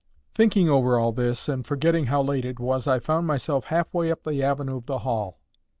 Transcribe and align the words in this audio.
Thinking 0.33 0.67
over 0.67 0.97
all 0.97 1.11
this, 1.11 1.47
and 1.47 1.63
forgetting 1.63 2.07
how 2.07 2.23
late 2.23 2.43
it 2.43 2.59
was, 2.59 2.87
I 2.87 2.97
found 2.97 3.27
myself 3.27 3.65
half 3.65 3.93
way 3.93 4.09
up 4.09 4.23
the 4.23 4.41
avenue 4.41 4.77
of 4.77 4.87
the 4.87 4.97
Hall. 5.05 5.37